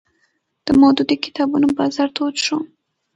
د 0.65 0.67
مودودي 0.79 1.17
کتابونو 1.25 1.67
بازار 1.79 2.09
تود 2.15 2.35
شو 2.45 2.57